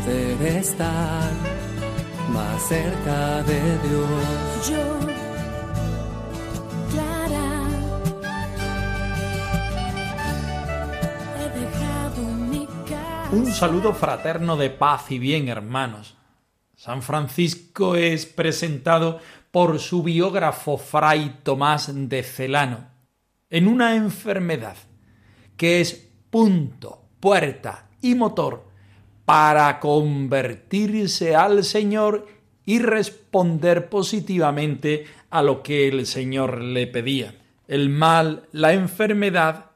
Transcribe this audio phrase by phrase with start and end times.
[0.00, 1.30] poder estar
[2.32, 4.68] más cerca de Dios.
[4.68, 5.00] Yo,
[6.90, 7.62] Clara,
[11.38, 13.28] he dejado mi casa.
[13.32, 16.16] Un saludo fraterno de paz y bien, hermanos.
[16.76, 19.20] San Francisco es presentado
[19.50, 22.88] por su biógrafo Fray Tomás de Celano
[23.50, 24.76] en una enfermedad
[25.56, 28.69] que es punto, puerta y motor
[29.30, 32.26] para convertirse al Señor
[32.66, 37.36] y responder positivamente a lo que el Señor le pedía.
[37.68, 39.66] El mal, la enfermedad,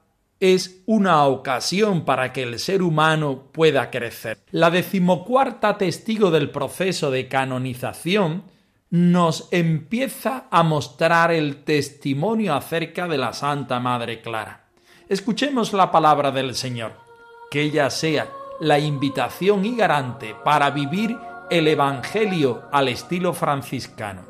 [0.40, 4.38] es una ocasión para que el ser humano pueda crecer.
[4.50, 8.42] La decimocuarta testigo del proceso de canonización
[8.90, 14.64] nos empieza a mostrar el testimonio acerca de la Santa Madre Clara.
[15.08, 16.94] Escuchemos la palabra del Señor,
[17.52, 18.28] que ella sea
[18.60, 21.16] la invitación y garante para vivir
[21.50, 24.22] el Evangelio al estilo franciscano.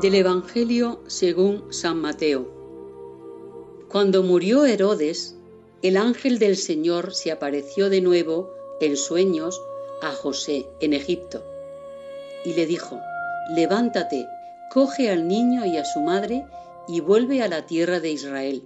[0.00, 2.48] Del Evangelio según San Mateo.
[3.88, 5.36] Cuando murió Herodes,
[5.82, 9.60] el ángel del Señor se apareció de nuevo en sueños
[10.00, 11.49] a José en Egipto
[12.44, 13.00] y le dijo,
[13.50, 14.28] levántate,
[14.70, 16.46] coge al niño y a su madre
[16.88, 18.64] y vuelve a la tierra de Israel,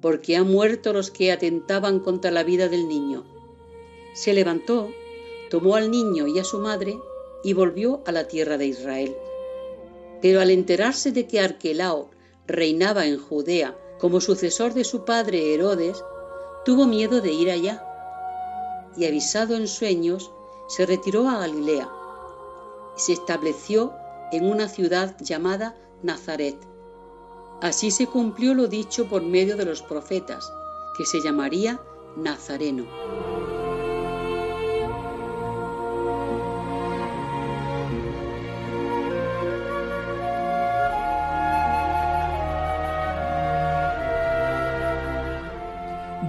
[0.00, 3.24] porque han muerto los que atentaban contra la vida del niño.
[4.14, 4.90] Se levantó,
[5.50, 6.98] tomó al niño y a su madre
[7.42, 9.16] y volvió a la tierra de Israel.
[10.20, 12.10] Pero al enterarse de que Arquelao
[12.46, 16.02] reinaba en Judea como sucesor de su padre Herodes,
[16.64, 17.82] tuvo miedo de ir allá.
[18.96, 20.30] Y avisado en sueños,
[20.68, 21.95] se retiró a Galilea
[22.96, 23.94] se estableció
[24.32, 26.56] en una ciudad llamada Nazaret.
[27.62, 30.52] Así se cumplió lo dicho por medio de los profetas,
[30.96, 31.80] que se llamaría
[32.16, 32.86] Nazareno.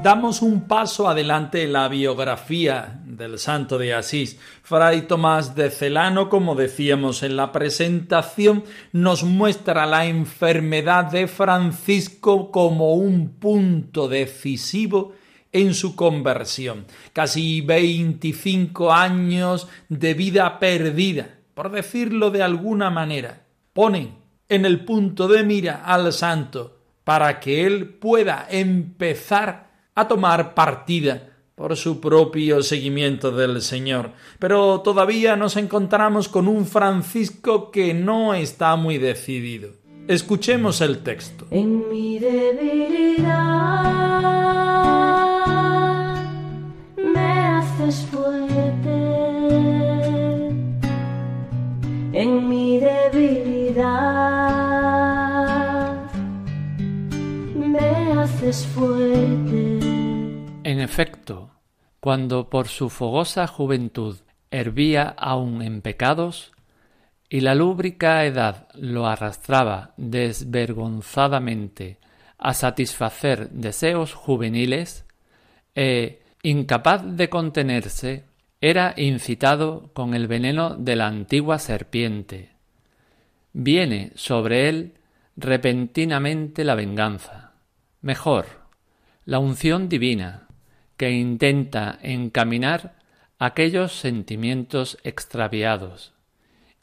[0.07, 4.39] damos un paso adelante en la biografía del santo de Asís.
[4.61, 12.51] Fray Tomás de Celano, como decíamos en la presentación, nos muestra la enfermedad de Francisco
[12.51, 15.13] como un punto decisivo
[15.51, 16.85] en su conversión.
[17.11, 23.47] Casi 25 años de vida perdida, por decirlo de alguna manera.
[23.73, 24.13] Ponen
[24.47, 31.36] en el punto de mira al santo para que él pueda empezar a tomar partida
[31.57, 34.11] por su propio seguimiento del Señor.
[34.37, 39.71] Pero todavía nos encontramos con un Francisco que no está muy decidido.
[40.07, 41.47] Escuchemos el texto.
[41.49, 43.25] En mi debilidad
[46.95, 48.91] me haces fuerte.
[52.13, 53.87] En mi debilidad
[57.55, 59.76] me haces fuerte.
[60.89, 61.51] Efecto,
[61.99, 64.15] cuando por su fogosa juventud
[64.51, 66.53] hervía aún en pecados,
[67.29, 71.97] y la lúbrica edad lo arrastraba desvergonzadamente
[72.37, 75.05] a satisfacer deseos juveniles,
[75.75, 78.23] e, incapaz de contenerse,
[78.61, 82.51] era incitado con el veneno de la antigua serpiente.
[83.51, 84.93] Viene sobre él
[85.35, 87.51] repentinamente la venganza,
[88.01, 88.45] mejor,
[89.25, 90.46] la unción divina,
[90.97, 92.95] que intenta encaminar
[93.39, 96.13] aquellos sentimientos extraviados,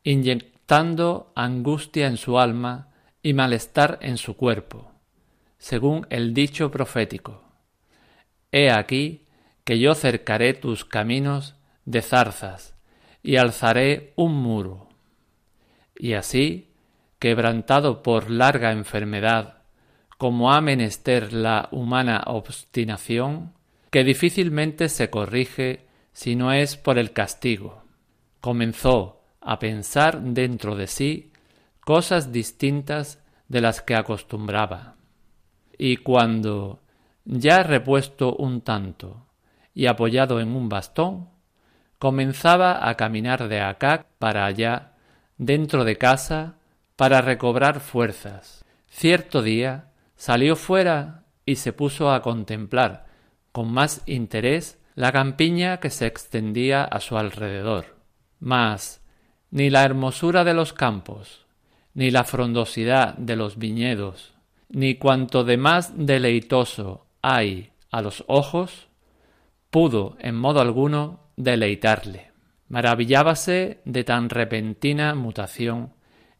[0.04, 2.88] inyectando angustia en su alma
[3.22, 4.92] y malestar en su cuerpo,
[5.58, 7.42] según el dicho profético.
[8.52, 9.26] He aquí
[9.64, 12.76] que yo cercaré tus caminos de zarzas
[13.22, 14.88] y alzaré un muro.
[15.96, 16.70] Y así,
[17.18, 19.62] quebrantado por larga enfermedad,
[20.18, 23.53] como ha menester la humana obstinación,
[23.94, 27.84] que difícilmente se corrige si no es por el castigo.
[28.40, 31.30] Comenzó a pensar dentro de sí
[31.78, 34.96] cosas distintas de las que acostumbraba.
[35.78, 36.82] Y cuando,
[37.24, 39.28] ya repuesto un tanto
[39.72, 41.28] y apoyado en un bastón,
[42.00, 44.94] comenzaba a caminar de acá para allá,
[45.38, 46.56] dentro de casa,
[46.96, 48.64] para recobrar fuerzas.
[48.88, 53.03] Cierto día salió fuera y se puso a contemplar
[53.54, 58.00] con más interés la campiña que se extendía a su alrededor.
[58.40, 59.00] Mas
[59.52, 61.46] ni la hermosura de los campos,
[61.94, 64.34] ni la frondosidad de los viñedos,
[64.70, 68.88] ni cuanto de más deleitoso hay a los ojos,
[69.70, 72.32] pudo en modo alguno deleitarle.
[72.66, 75.92] Maravillábase de tan repentina mutación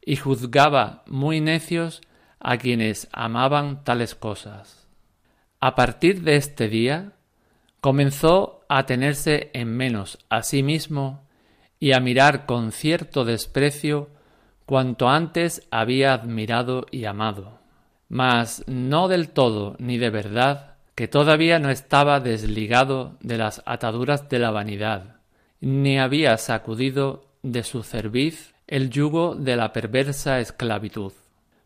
[0.05, 2.01] y juzgaba muy necios
[2.41, 4.84] a quienes amaban tales cosas.
[5.67, 7.13] A partir de este día
[7.81, 11.27] comenzó a tenerse en menos a sí mismo
[11.81, 14.11] y a mirar con cierto desprecio
[14.67, 17.61] cuanto antes había admirado y amado,
[18.11, 24.29] mas no del todo ni de verdad, que todavía no estaba desligado de las ataduras
[24.29, 25.17] de la vanidad,
[25.63, 31.15] ni había sacudido de su cerviz el yugo de la perversa esclavitud,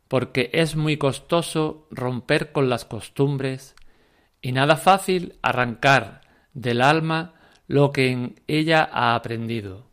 [0.06, 3.74] porque es muy costoso romper con las costumbres
[4.40, 6.20] y nada fácil arrancar
[6.52, 7.34] del alma
[7.66, 9.88] lo que en ella ha aprendido,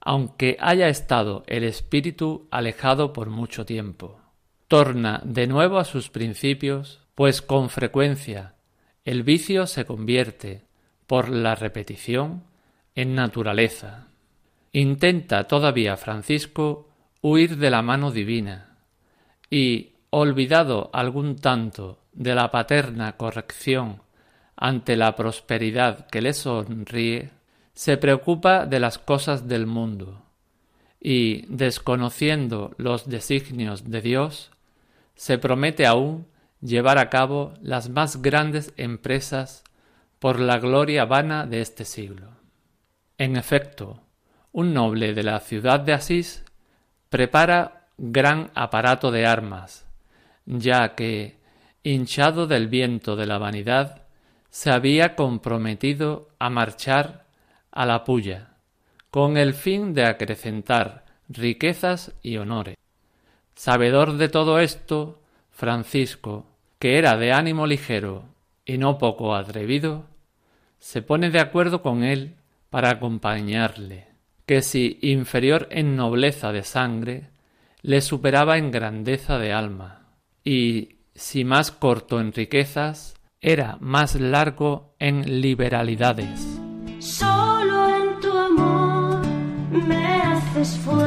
[0.00, 4.20] aunque haya estado el espíritu alejado por mucho tiempo.
[4.68, 8.54] Torna de nuevo a sus principios, pues con frecuencia
[9.04, 10.64] el vicio se convierte,
[11.06, 12.44] por la repetición,
[12.94, 14.08] en naturaleza.
[14.72, 16.88] Intenta todavía Francisco
[17.20, 18.78] huir de la mano divina,
[19.50, 24.02] y, olvidado algún tanto de la paterna corrección
[24.56, 27.30] ante la prosperidad que le sonríe,
[27.74, 30.22] se preocupa de las cosas del mundo
[31.00, 34.50] y, desconociendo los designios de Dios,
[35.14, 36.26] se promete aún
[36.60, 39.64] llevar a cabo las más grandes empresas
[40.18, 42.30] por la gloria vana de este siglo.
[43.18, 44.00] En efecto,
[44.52, 46.44] un noble de la ciudad de Asís
[47.10, 49.86] prepara gran aparato de armas,
[50.46, 51.38] ya que,
[51.84, 54.02] hinchado del viento de la vanidad,
[54.50, 57.26] se había comprometido a marchar
[57.70, 58.54] a la puya,
[59.10, 62.76] con el fin de acrecentar riquezas y honores.
[63.54, 66.46] Sabedor de todo esto, Francisco,
[66.78, 68.24] que era de ánimo ligero
[68.64, 70.06] y no poco atrevido,
[70.78, 72.34] se pone de acuerdo con él
[72.70, 74.08] para acompañarle,
[74.46, 77.30] que si inferior en nobleza de sangre,
[77.82, 80.08] le superaba en grandeza de alma,
[80.42, 86.40] y si más corto en riquezas, era más largo en liberalidades.
[86.98, 89.26] Solo en tu amor
[89.70, 91.03] me haces fuerte,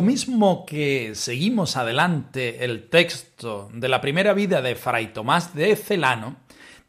[0.00, 5.76] Lo mismo que seguimos adelante el texto de la primera vida de Fray Tomás de
[5.76, 6.36] Celano,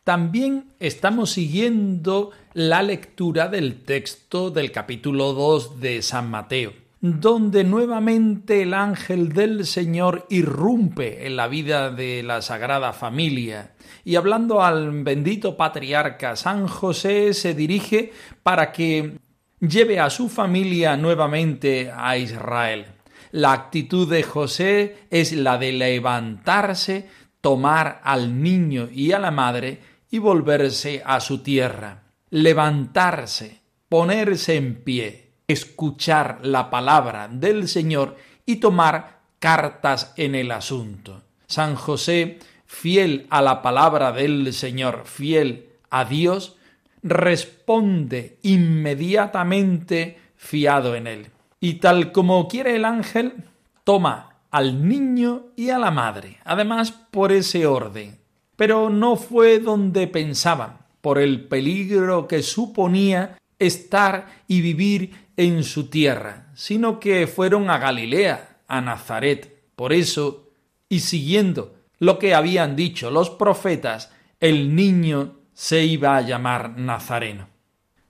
[0.06, 8.62] también estamos siguiendo la lectura del texto del capítulo 2 de San Mateo, donde nuevamente
[8.62, 13.74] el ángel del Señor irrumpe en la vida de la Sagrada Familia
[14.06, 19.18] y hablando al bendito patriarca San José se dirige para que
[19.60, 23.01] lleve a su familia nuevamente a Israel.
[23.32, 27.10] La actitud de José es la de levantarse,
[27.40, 32.04] tomar al niño y a la madre y volverse a su tierra.
[32.30, 41.24] Levantarse, ponerse en pie, escuchar la palabra del Señor y tomar cartas en el asunto.
[41.48, 46.58] San José, fiel a la palabra del Señor, fiel a Dios,
[47.04, 51.28] responde inmediatamente fiado en él.
[51.64, 53.46] Y tal como quiere el ángel,
[53.84, 58.20] toma al niño y a la madre, además por ese orden.
[58.56, 65.88] Pero no fue donde pensaban, por el peligro que suponía estar y vivir en su
[65.88, 69.64] tierra, sino que fueron a Galilea, a Nazaret.
[69.76, 70.50] Por eso,
[70.90, 77.51] y siguiendo lo que habían dicho los profetas, el niño se iba a llamar Nazareno.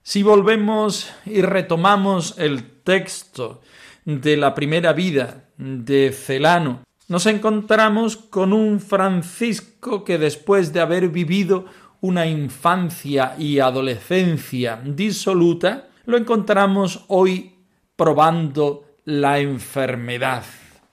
[0.04, 3.60] Si volvemos y retomamos el texto
[4.04, 11.08] de la primera vida de Celano, nos encontramos con un Francisco que después de haber
[11.08, 11.66] vivido
[12.00, 17.60] una infancia y adolescencia disoluta, lo encontramos hoy
[17.94, 20.42] probando la enfermedad,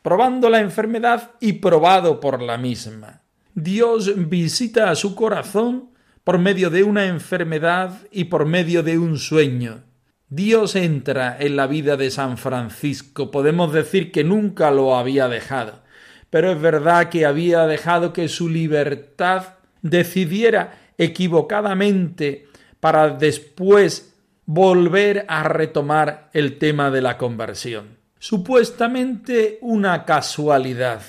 [0.04, 3.24] probando la enfermedad y probado por la misma.
[3.56, 5.90] Dios visita a su corazón
[6.24, 9.84] por medio de una enfermedad y por medio de un sueño.
[10.30, 13.32] Dios entra en la vida de San Francisco.
[13.32, 15.82] Podemos decir que nunca lo había dejado,
[16.30, 22.48] pero es verdad que había dejado que su libertad decidiera equivocadamente
[22.80, 24.14] para después
[24.46, 27.98] volver a retomar el tema de la conversión.
[28.20, 31.02] Supuestamente una casualidad,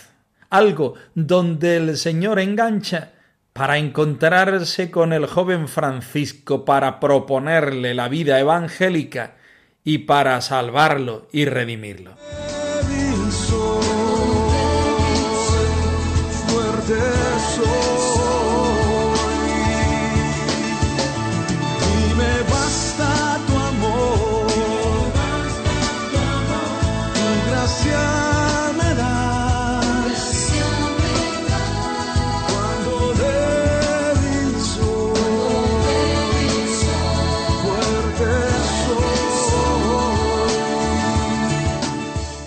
[0.49, 3.13] algo donde el Señor engancha
[3.61, 9.37] para encontrarse con el joven Francisco, para proponerle la vida evangélica
[9.85, 12.17] y para salvarlo y redimirlo.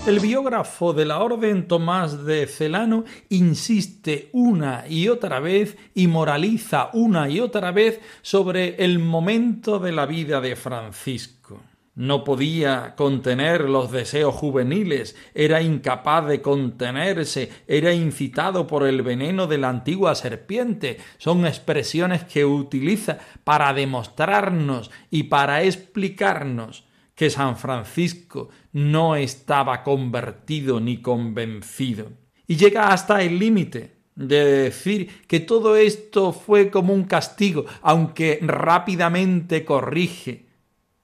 [0.05, 6.89] El biógrafo de la Orden Tomás de Celano insiste una y otra vez y moraliza
[6.91, 11.62] una y otra vez sobre el momento de la vida de Francisco.
[11.95, 19.48] No podía contener los deseos juveniles, era incapaz de contenerse, era incitado por el veneno
[19.48, 20.98] de la antigua serpiente.
[21.17, 26.83] Son expresiones que utiliza para demostrarnos y para explicarnos
[27.15, 32.12] que San Francisco no estaba convertido ni convencido.
[32.48, 38.39] Y llega hasta el límite de decir que todo esto fue como un castigo, aunque
[38.41, 40.46] rápidamente corrige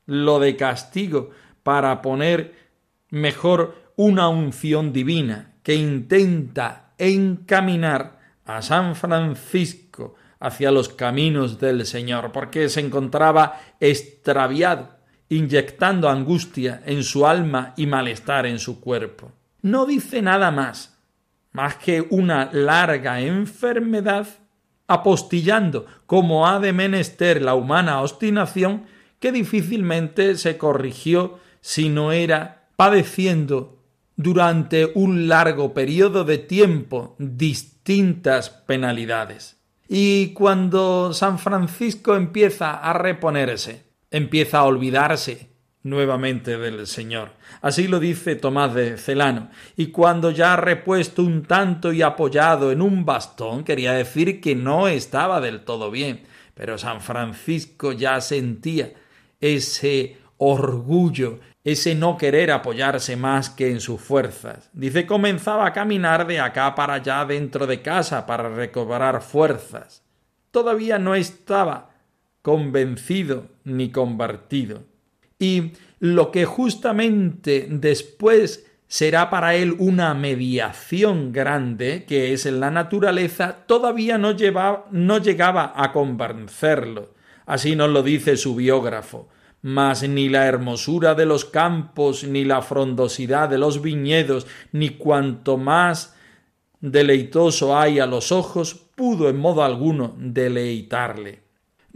[0.06, 1.32] lo de castigo
[1.64, 2.56] para poner
[3.10, 12.32] mejor una unción divina que intenta encaminar a San Francisco hacia los caminos del Señor,
[12.32, 14.99] porque se encontraba extraviado
[15.30, 19.32] inyectando angustia en su alma y malestar en su cuerpo.
[19.62, 20.98] No dice nada más,
[21.52, 24.28] más que una larga enfermedad,
[24.88, 28.86] apostillando como ha de menester la humana obstinación,
[29.20, 33.80] que difícilmente se corrigió si no era padeciendo
[34.16, 39.58] durante un largo periodo de tiempo distintas penalidades.
[39.88, 45.50] Y cuando San Francisco empieza a reponerse, empieza a olvidarse
[45.84, 47.32] nuevamente del Señor.
[47.62, 49.50] Así lo dice Tomás de Celano.
[49.76, 54.88] Y cuando ya repuesto un tanto y apoyado en un bastón, quería decir que no
[54.88, 56.24] estaba del todo bien.
[56.54, 58.94] Pero San Francisco ya sentía
[59.40, 64.70] ese orgullo, ese no querer apoyarse más que en sus fuerzas.
[64.74, 70.04] Dice comenzaba a caminar de acá para allá dentro de casa para recobrar fuerzas.
[70.52, 71.89] Todavía no estaba
[72.42, 74.84] convencido ni convertido.
[75.38, 82.72] Y lo que justamente después será para él una mediación grande, que es en la
[82.72, 84.36] naturaleza, todavía no,
[84.92, 87.14] no llegaba a convencerlo.
[87.46, 89.30] Así nos lo dice su biógrafo.
[89.62, 95.58] Mas ni la hermosura de los campos, ni la frondosidad de los viñedos, ni cuanto
[95.58, 96.16] más
[96.80, 101.49] deleitoso hay a los ojos, pudo en modo alguno deleitarle.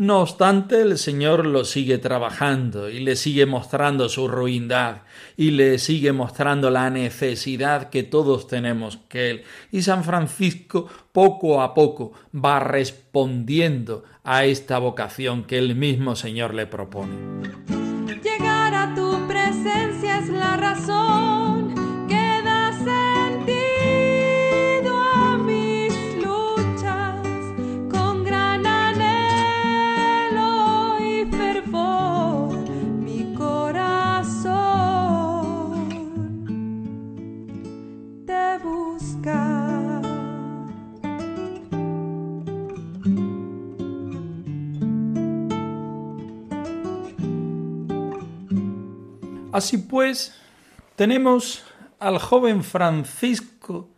[0.03, 5.03] No obstante, el Señor lo sigue trabajando y le sigue mostrando su ruindad
[5.38, 9.43] y le sigue mostrando la necesidad que todos tenemos que Él.
[9.72, 16.53] Y San Francisco poco a poco va respondiendo a esta vocación que el mismo Señor
[16.53, 17.92] le propone.
[49.53, 50.33] Así pues,
[50.95, 51.63] tenemos
[52.00, 53.91] al joven Francisco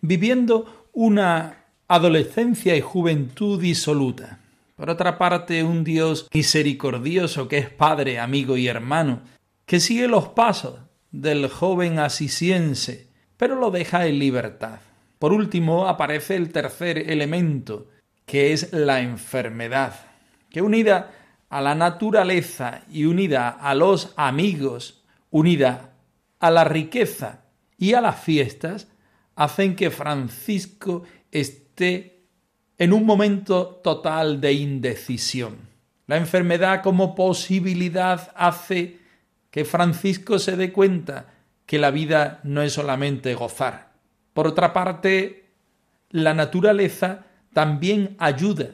[0.00, 4.40] viviendo una adolescencia y juventud disoluta.
[4.74, 9.22] Por otra parte, un Dios misericordioso que es Padre, amigo y hermano,
[9.64, 10.80] que sigue los pasos
[11.12, 14.80] del joven asisiense, pero lo deja en libertad.
[15.20, 17.86] Por último, aparece el tercer elemento,
[18.26, 19.94] que es la enfermedad,
[20.50, 21.12] que unida
[21.56, 25.94] a la naturaleza y unida a los amigos, unida
[26.38, 27.46] a la riqueza
[27.78, 28.88] y a las fiestas,
[29.36, 32.26] hacen que Francisco esté
[32.76, 35.56] en un momento total de indecisión.
[36.06, 38.98] La enfermedad como posibilidad hace
[39.50, 41.32] que Francisco se dé cuenta
[41.64, 43.94] que la vida no es solamente gozar.
[44.34, 45.52] Por otra parte,
[46.10, 48.72] la naturaleza también ayuda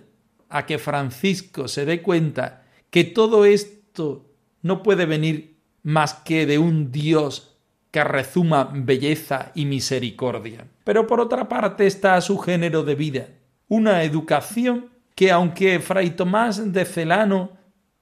[0.48, 2.61] a que Francisco se dé cuenta
[2.92, 4.26] que todo esto
[4.60, 7.56] no puede venir más que de un Dios
[7.90, 10.66] que rezuma belleza y misericordia.
[10.84, 13.28] Pero por otra parte está su género de vida,
[13.66, 17.52] una educación que aunque Fray Tomás de Celano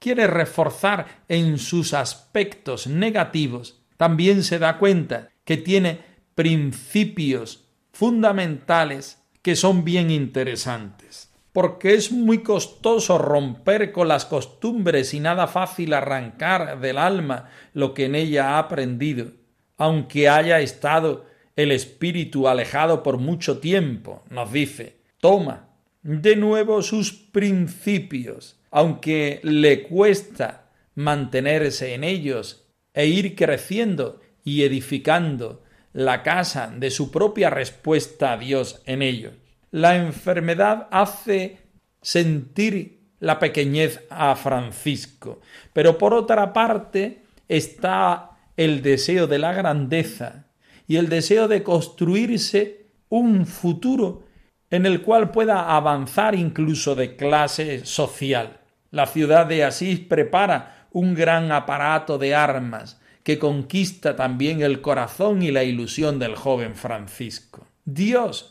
[0.01, 6.01] quiere reforzar en sus aspectos negativos, también se da cuenta que tiene
[6.35, 11.30] principios fundamentales que son bien interesantes.
[11.53, 17.93] Porque es muy costoso romper con las costumbres y nada fácil arrancar del alma lo
[17.95, 19.33] que en ella ha aprendido,
[19.77, 21.27] aunque haya estado
[21.57, 25.69] el espíritu alejado por mucho tiempo, nos dice, toma
[26.03, 35.63] de nuevo sus principios, aunque le cuesta mantenerse en ellos e ir creciendo y edificando
[35.93, 39.35] la casa de su propia respuesta a Dios en ellos.
[39.71, 41.59] La enfermedad hace
[42.03, 45.41] sentir la pequeñez a Francisco,
[45.73, 50.47] pero por otra parte está el deseo de la grandeza
[50.87, 54.25] y el deseo de construirse un futuro
[54.71, 58.61] en el cual pueda avanzar incluso de clase social.
[58.91, 65.43] La ciudad de Asís prepara un gran aparato de armas que conquista también el corazón
[65.43, 67.67] y la ilusión del joven Francisco.
[67.85, 68.50] Dios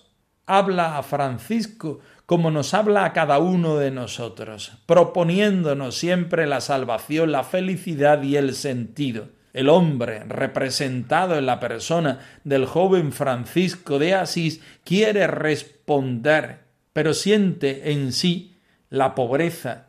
[0.49, 7.31] habla a Francisco como nos habla a cada uno de nosotros, proponiéndonos siempre la salvación,
[7.31, 9.29] la felicidad y el sentido.
[9.53, 16.59] El hombre, representado en la persona del joven Francisco de Asís, quiere responder,
[16.93, 18.57] pero siente en sí
[18.89, 19.87] la pobreza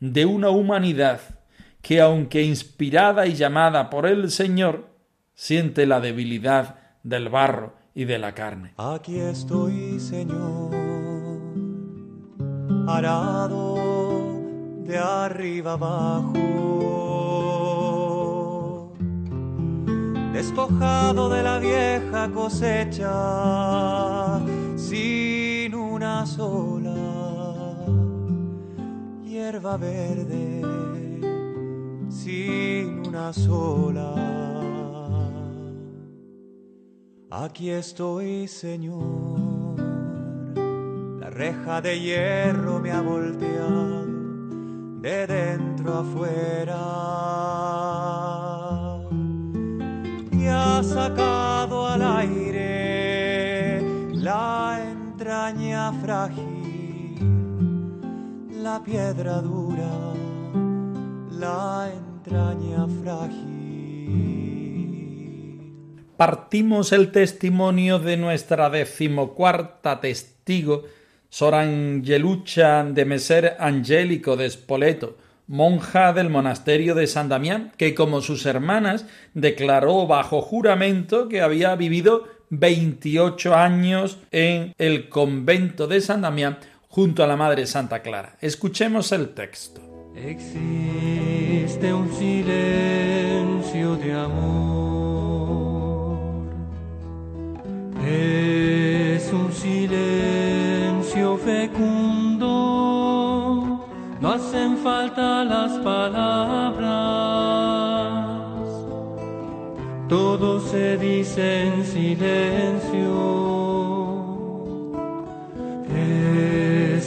[0.00, 1.20] de una humanidad
[1.82, 4.88] que, aunque inspirada y llamada por el Señor,
[5.34, 8.74] siente la debilidad del barro y de la carne.
[8.76, 10.70] Aquí estoy, Señor,
[12.86, 13.74] arado
[14.84, 16.42] de arriba abajo,
[20.34, 23.08] despojado de la vieja cosecha,
[24.76, 26.94] sin una sola
[29.24, 30.60] hierba verde
[32.10, 34.55] sin una sola.
[37.30, 39.78] Aquí estoy, Señor.
[41.20, 44.06] La reja de hierro me ha volteado
[45.00, 46.78] de dentro afuera
[50.32, 56.56] y ha sacado al aire la entraña frágil
[58.66, 60.12] la piedra dura,
[61.30, 64.45] la entraña frágil.
[66.16, 70.84] Partimos el testimonio de nuestra decimocuarta testigo,
[71.28, 78.22] Sor Angelucha de Meser Angélico de Spoleto, monja del monasterio de San Damián, que como
[78.22, 86.22] sus hermanas declaró bajo juramento que había vivido 28 años en el convento de San
[86.22, 88.38] Damián junto a la Madre Santa Clara.
[88.40, 89.82] Escuchemos el texto.
[90.16, 91.92] Existe
[110.70, 113.46] se dice en silencio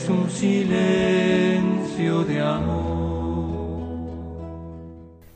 [0.09, 3.99] un silencio de amor.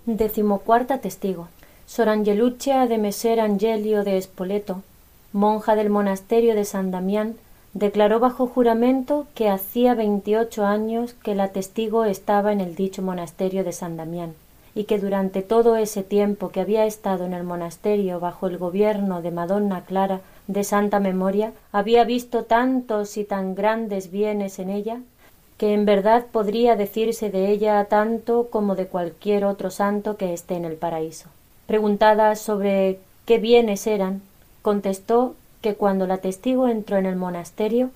[0.05, 1.47] Decimocuarta testigo.
[1.85, 4.81] Sor Angeluccia de Messer Angelio de Espoleto,
[5.31, 7.35] monja del monasterio de San Damián,
[7.73, 13.63] declaró bajo juramento que hacía veintiocho años que la testigo estaba en el dicho monasterio
[13.63, 14.33] de San Damián,
[14.75, 19.21] y que durante todo ese tiempo que había estado en el monasterio bajo el gobierno
[19.21, 24.99] de Madonna Clara de santa memoria, había visto tantos y tan grandes bienes en ella,
[25.57, 30.55] que en verdad podría decirse de ella tanto como de cualquier otro santo que esté
[30.55, 31.29] en el paraíso.
[31.67, 34.21] Preguntada sobre qué bienes eran,
[34.61, 37.91] contestó que cuando la testigo entró en el monasterio,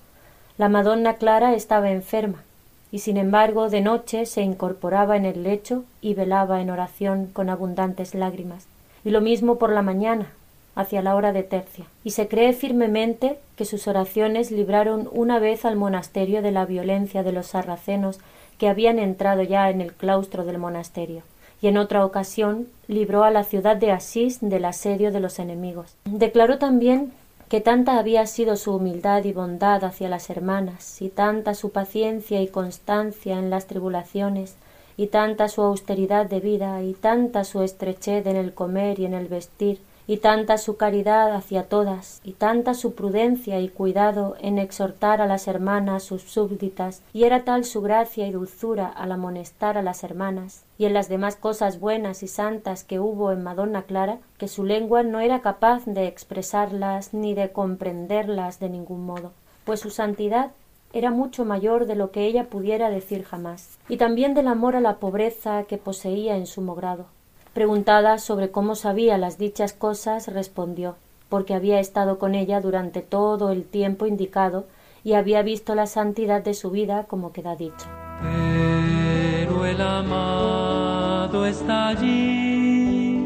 [0.56, 2.42] La Madonna Clara estaba enferma,
[2.90, 7.50] y sin embargo de noche se incorporaba en el lecho y velaba en oración con
[7.50, 8.66] abundantes lágrimas,
[9.04, 10.32] y lo mismo por la mañana,
[10.74, 15.64] hacia la hora de tercia, y se cree firmemente que sus oraciones libraron una vez
[15.64, 18.20] al monasterio de la violencia de los sarracenos
[18.58, 21.22] que habían entrado ya en el claustro del monasterio,
[21.60, 25.96] y en otra ocasión libró a la ciudad de Asís del asedio de los enemigos.
[26.04, 27.12] Declaró también
[27.48, 32.42] que tanta había sido su humildad y bondad hacia las hermanas, y tanta su paciencia
[32.42, 34.56] y constancia en las tribulaciones,
[34.96, 39.14] y tanta su austeridad de vida, y tanta su estrechez en el comer y en
[39.14, 44.58] el vestir, y tanta su caridad hacia todas, y tanta su prudencia y cuidado en
[44.58, 49.76] exhortar a las hermanas sus súbditas, y era tal su gracia y dulzura al amonestar
[49.76, 53.82] a las hermanas, y en las demás cosas buenas y santas que hubo en Madonna
[53.82, 59.32] Clara, que su lengua no era capaz de expresarlas ni de comprenderlas de ningún modo,
[59.66, 60.52] pues su santidad
[60.94, 64.80] era mucho mayor de lo que ella pudiera decir jamás, y también del amor a
[64.80, 67.17] la pobreza que poseía en sumo grado
[67.58, 70.94] Preguntada sobre cómo sabía las dichas cosas, respondió
[71.28, 74.66] porque había estado con ella durante todo el tiempo indicado
[75.02, 77.88] y había visto la santidad de su vida como queda dicho.
[78.22, 83.20] Pero el amado está allí,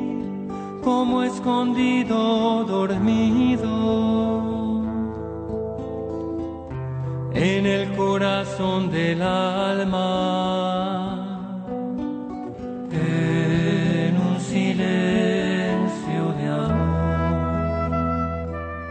[0.82, 3.68] como escondido, dormido,
[7.34, 10.71] en el corazón del alma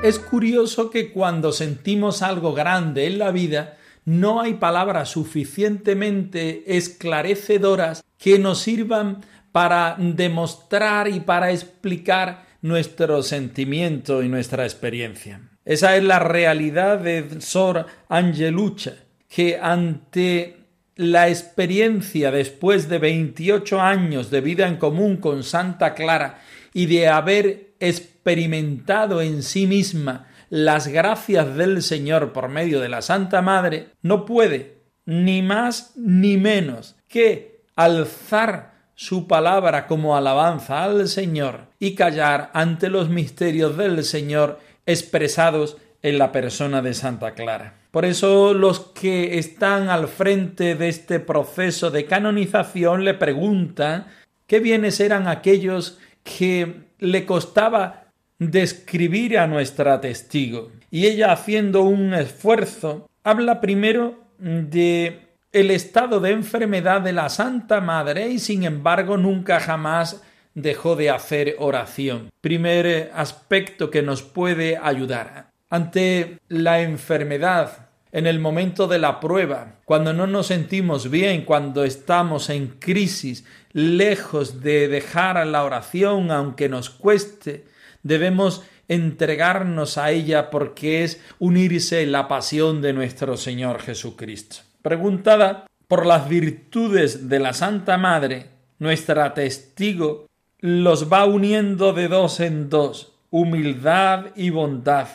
[0.04, 8.04] Es curioso que cuando sentimos algo grande en la vida, no hay palabras suficientemente esclarecedoras
[8.18, 15.42] que nos sirvan para demostrar y para explicar nuestro sentimiento y nuestra experiencia.
[15.66, 18.96] Esa es la realidad de Sor Angelucha,
[19.30, 20.58] que ante
[20.96, 26.42] la experiencia después de 28 años de vida en común con Santa Clara
[26.74, 33.02] y de haber experimentado en sí misma las gracias del Señor por medio de la
[33.02, 41.08] Santa Madre, no puede ni más ni menos que alzar su palabra como alabanza al
[41.08, 47.76] Señor y callar ante los misterios del Señor expresados en la persona de Santa Clara.
[47.92, 54.08] Por eso los que están al frente de este proceso de canonización le preguntan
[54.48, 58.06] qué bienes eran aquellos que le costaba
[58.40, 60.72] describir a nuestra testigo.
[60.90, 67.82] Y ella haciendo un esfuerzo, habla primero de el estado de enfermedad de la Santa
[67.82, 72.30] Madre y sin embargo nunca jamás dejó de hacer oración.
[72.42, 75.52] Primer aspecto que nos puede ayudar.
[75.70, 81.84] Ante la enfermedad, en el momento de la prueba, cuando no nos sentimos bien, cuando
[81.84, 87.66] estamos en crisis, lejos de dejar la oración aunque nos cueste,
[88.04, 94.58] debemos entregarnos a ella porque es unirse en la pasión de nuestro Señor Jesucristo.
[94.82, 98.48] Preguntada por las virtudes de la Santa Madre,
[98.80, 100.28] nuestra testigo
[100.60, 105.08] los va uniendo de dos en dos, humildad y bondad,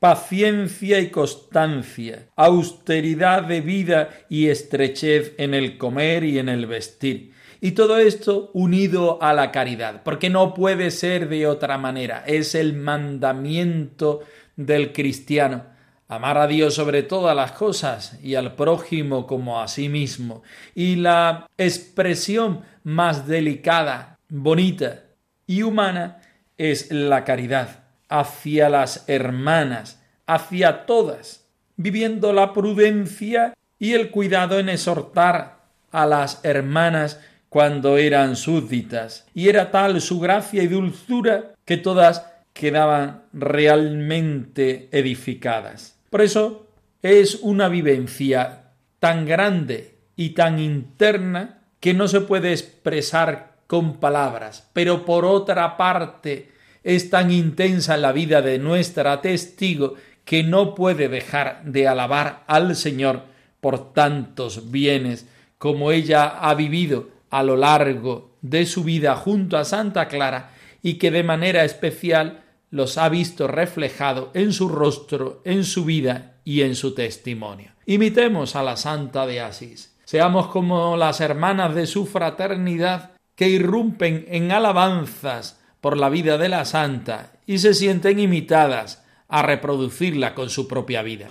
[0.00, 7.32] paciencia y constancia, austeridad de vida y estrechez en el comer y en el vestir.
[7.60, 12.22] Y todo esto unido a la caridad, porque no puede ser de otra manera.
[12.26, 14.20] Es el mandamiento
[14.56, 15.64] del cristiano.
[16.06, 20.42] Amar a Dios sobre todas las cosas y al prójimo como a sí mismo.
[20.74, 25.04] Y la expresión más delicada, bonita
[25.46, 26.20] y humana
[26.58, 34.68] es la caridad hacia las hermanas, hacia todas, viviendo la prudencia y el cuidado en
[34.68, 35.58] exhortar
[35.90, 42.26] a las hermanas cuando eran súbditas, y era tal su gracia y dulzura que todas
[42.52, 45.96] quedaban realmente edificadas.
[46.10, 46.66] Por eso
[47.02, 54.68] es una vivencia tan grande y tan interna que no se puede expresar con palabras,
[54.72, 56.53] pero por otra parte
[56.84, 59.94] es tan intensa la vida de nuestra testigo
[60.24, 63.22] que no puede dejar de alabar al Señor
[63.60, 65.26] por tantos bienes
[65.58, 70.94] como ella ha vivido a lo largo de su vida junto a Santa Clara y
[70.94, 76.62] que de manera especial los ha visto reflejado en su rostro, en su vida y
[76.62, 77.70] en su testimonio.
[77.86, 79.96] Imitemos a la Santa de Asís.
[80.04, 86.48] Seamos como las hermanas de su fraternidad que irrumpen en alabanzas por la vida de
[86.48, 91.28] la santa y se sienten imitadas a reproducirla con su propia vida.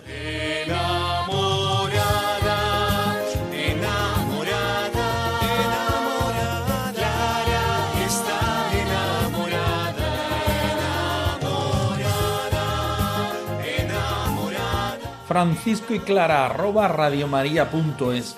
[15.27, 18.37] Francisco y Clara arroba radiomaria.es